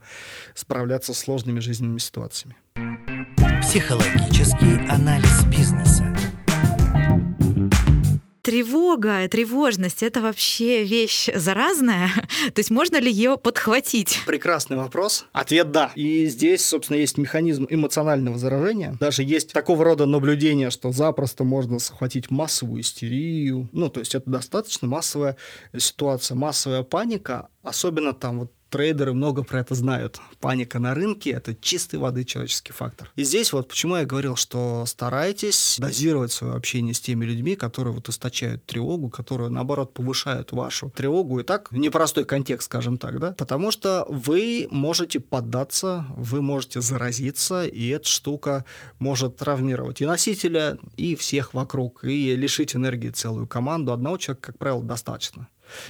[0.54, 2.56] справляться с сложными жизненными ситуациями.
[3.60, 6.04] Психологический анализ бизнеса.
[8.42, 12.08] Тревога, тревожность— это вообще вещь заразная?
[12.54, 14.18] То есть можно ли ее подхватить?
[14.26, 15.26] Прекрасный вопрос.
[15.30, 15.92] Ответ «да».
[15.94, 18.96] И здесь, собственно, есть механизм эмоционального заражения.
[18.98, 23.68] Даже есть такого рода наблюдение, что запросто можно схватить массовую истерию.
[23.70, 25.36] Ну, то есть это достаточно массовая
[25.76, 30.18] ситуация, массовая паника, особенно там вот трейдеры много про это знают.
[30.40, 33.12] Паника на рынке– это чистой воды человеческий фактор.
[33.16, 37.92] И здесь вот почему я говорил, что старайтесь дозировать свое общение с теми людьми, которые
[37.92, 41.38] вот источают тревогу, которые, наоборот, повышают вашу тревогу.
[41.40, 43.32] И так, непростой контекст, скажем так, да?
[43.32, 48.64] Потому что вы можете поддаться, вы можете заразиться, и эта штука
[48.98, 53.92] может травмировать и носителя, и всех вокруг, и лишить энергии целую команду.
[53.92, 55.48] Одного человека, как правило, достаточно.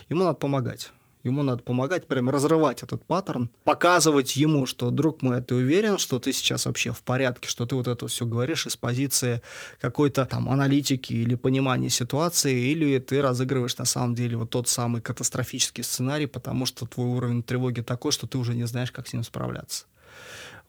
[0.08, 0.90] Ему надо помогать.
[1.24, 6.18] Ему надо помогать, прям разрывать этот паттерн, показывать ему, что, друг мой, ты уверен, что
[6.18, 9.40] ты сейчас вообще в порядке, что ты вот это все говоришь из позиции
[9.80, 15.00] какой-то там аналитики или понимания ситуации, или ты разыгрываешь на самом деле вот тот самый
[15.00, 19.12] катастрофический сценарий, потому что твой уровень тревоги такой, что ты уже не знаешь, как с
[19.12, 19.84] ним справляться.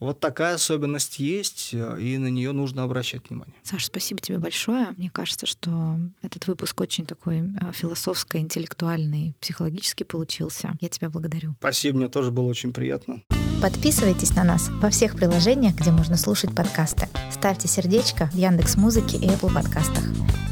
[0.00, 3.54] Вот такая особенность есть, э, и на нее нужно обращать внимание.
[3.62, 4.88] Саша, спасибо тебе большое.
[4.96, 10.72] Мне кажется, что этот выпуск очень такой э, философско-интеллектуальный, психологический получился.
[10.80, 11.54] Я тебя благодарю.
[11.58, 13.22] Спасибо, мне тоже было очень приятно.
[13.62, 17.08] Подписывайтесь на нас во всех приложениях, где можно слушать подкасты.
[17.32, 20.04] Ставьте сердечко в Яндекс Музыке и Apple подкастах.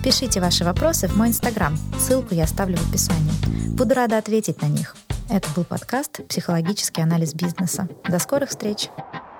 [0.02, 1.76] Пишите ваши вопросы в мой инстаграм.
[1.98, 3.32] Ссылку я оставлю в описании.
[3.68, 4.96] Буду рада ответить на них.
[5.28, 7.88] Это был подкаст «Психологический анализ бизнеса».
[8.08, 8.88] До скорых встреч!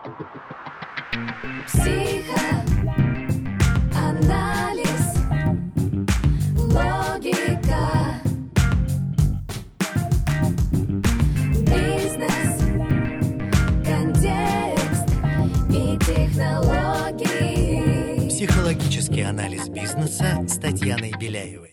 [0.03, 1.93] Психоанализ,
[6.57, 7.85] логика,
[11.71, 12.55] бизнес,
[13.85, 15.09] контекст
[15.71, 17.49] и технологии.
[18.29, 21.72] Психологический анализ бизнеса с Татьяной Беляевой.